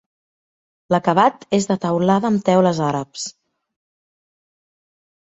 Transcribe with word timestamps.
L'acabat 0.93 1.43
és 1.57 1.67
de 1.71 1.75
teulada 1.83 2.27
amb 2.31 2.43
teules 2.47 2.79
àrabs. 2.85 3.27